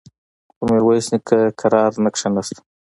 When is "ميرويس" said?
0.71-1.07